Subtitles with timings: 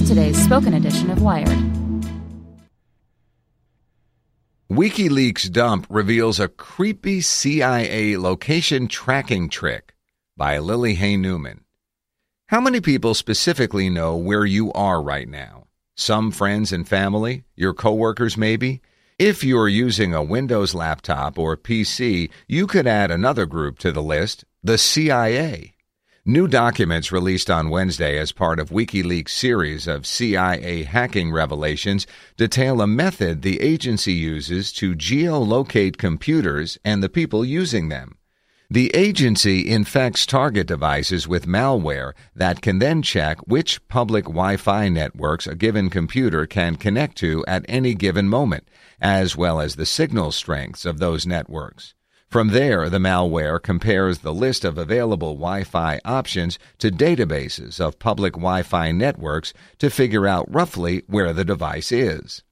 [0.00, 1.58] Here's today's spoken edition of Wired.
[4.70, 9.94] WikiLeaks dump reveals a creepy CIA location tracking trick
[10.38, 11.64] by Lily Hay Newman.
[12.46, 15.66] How many people specifically know where you are right now?
[15.96, 18.80] Some friends and family, your coworkers maybe?
[19.18, 24.02] If you're using a Windows laptop or PC, you could add another group to the
[24.02, 25.74] list, the CIA.
[26.30, 32.80] New documents released on Wednesday as part of WikiLeaks' series of CIA hacking revelations detail
[32.80, 38.16] a method the agency uses to geolocate computers and the people using them.
[38.70, 44.88] The agency infects target devices with malware that can then check which public Wi Fi
[44.88, 48.68] networks a given computer can connect to at any given moment,
[49.00, 51.94] as well as the signal strengths of those networks.
[52.30, 57.98] From there, the malware compares the list of available Wi Fi options to databases of
[57.98, 62.44] public Wi Fi networks to figure out roughly where the device is.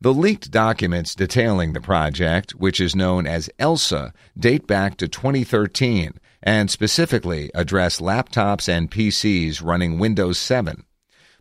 [0.00, 6.14] The leaked documents detailing the project, which is known as ELSA, date back to 2013
[6.42, 10.82] and specifically address laptops and PCs running Windows 7.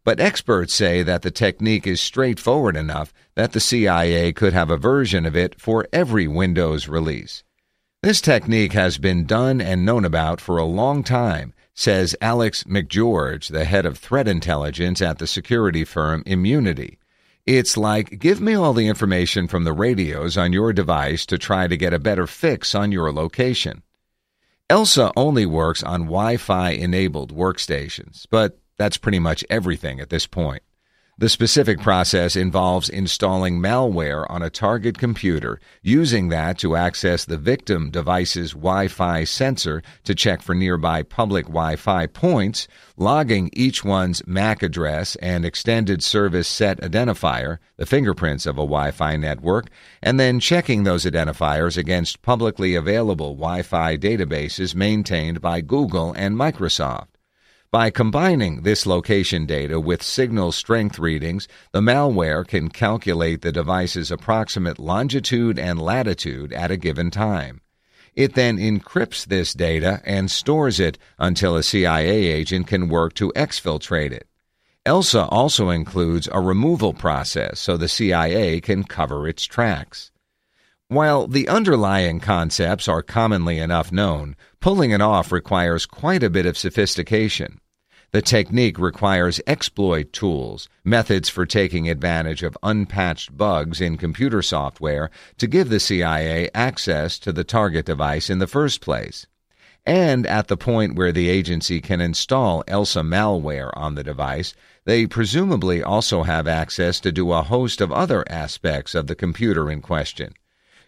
[0.03, 4.77] But experts say that the technique is straightforward enough that the CIA could have a
[4.77, 7.43] version of it for every Windows release.
[8.03, 13.49] This technique has been done and known about for a long time, says Alex McGeorge,
[13.49, 16.97] the head of threat intelligence at the security firm Immunity.
[17.45, 21.67] It's like, give me all the information from the radios on your device to try
[21.67, 23.83] to get a better fix on your location.
[24.67, 30.25] ELSA only works on Wi Fi enabled workstations, but that's pretty much everything at this
[30.25, 30.63] point.
[31.17, 37.37] The specific process involves installing malware on a target computer, using that to access the
[37.37, 43.83] victim device's Wi Fi sensor to check for nearby public Wi Fi points, logging each
[43.83, 49.67] one's MAC address and extended service set identifier, the fingerprints of a Wi Fi network,
[50.01, 56.35] and then checking those identifiers against publicly available Wi Fi databases maintained by Google and
[56.37, 57.10] Microsoft.
[57.71, 64.11] By combining this location data with signal strength readings, the malware can calculate the device's
[64.11, 67.61] approximate longitude and latitude at a given time.
[68.13, 73.31] It then encrypts this data and stores it until a CIA agent can work to
[73.37, 74.27] exfiltrate it.
[74.85, 80.11] ELSA also includes a removal process so the CIA can cover its tracks.
[80.89, 86.45] While the underlying concepts are commonly enough known, pulling it off requires quite a bit
[86.45, 87.59] of sophistication.
[88.11, 95.09] The technique requires exploit tools, methods for taking advantage of unpatched bugs in computer software
[95.37, 99.27] to give the CIA access to the target device in the first place.
[99.85, 104.53] And at the point where the agency can install ELSA malware on the device,
[104.85, 109.71] they presumably also have access to do a host of other aspects of the computer
[109.71, 110.33] in question.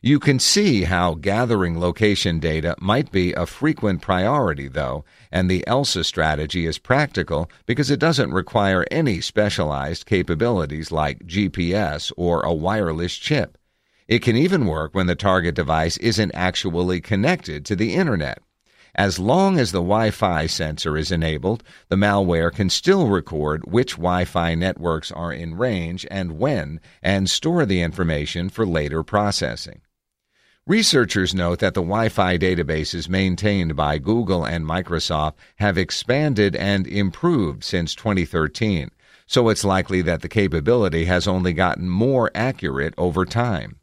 [0.06, 5.66] You can see how gathering location data might be a frequent priority, though, and the
[5.66, 12.54] ELSA strategy is practical because it doesn't require any specialized capabilities like GPS or a
[12.54, 13.58] wireless chip.
[14.10, 18.40] It can even work when the target device isn't actually connected to the Internet.
[18.96, 23.94] As long as the Wi Fi sensor is enabled, the malware can still record which
[23.94, 29.80] Wi Fi networks are in range and when, and store the information for later processing.
[30.66, 36.88] Researchers note that the Wi Fi databases maintained by Google and Microsoft have expanded and
[36.88, 38.90] improved since 2013,
[39.28, 43.82] so it's likely that the capability has only gotten more accurate over time.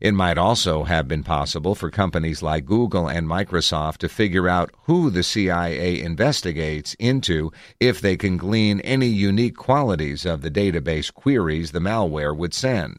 [0.00, 4.72] It might also have been possible for companies like Google and Microsoft to figure out
[4.86, 11.14] who the CIA investigates into if they can glean any unique qualities of the database
[11.14, 12.98] queries the malware would send.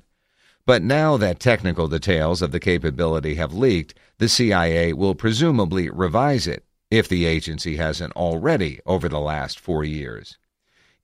[0.67, 6.45] But now that technical details of the capability have leaked, the CIA will presumably revise
[6.45, 10.37] it, if the agency hasn't already over the last four years.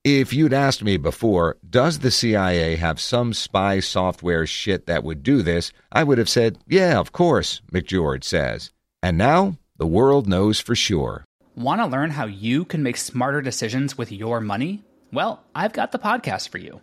[0.04, 5.22] If you'd asked me before, does the CIA have some spy software shit that would
[5.22, 8.70] do this, I would have said, yeah, of course, McGeorge says.
[9.02, 11.24] And now, the world knows for sure.
[11.56, 14.84] Want to learn how you can make smarter decisions with your money?
[15.10, 16.82] Well, I've got the podcast for you.